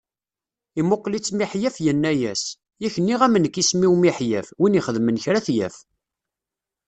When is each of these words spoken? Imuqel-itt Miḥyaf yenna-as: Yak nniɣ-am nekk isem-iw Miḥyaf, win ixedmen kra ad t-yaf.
Imuqel-itt 0.79 1.35
Miḥyaf 1.37 1.75
yenna-as: 1.85 2.43
Yak 2.81 2.95
nniɣ-am 2.99 3.35
nekk 3.39 3.55
isem-iw 3.61 3.93
Miḥyaf, 3.97 4.47
win 4.59 4.77
ixedmen 4.79 5.21
kra 5.23 5.37
ad 5.39 5.45
t-yaf. 5.47 5.75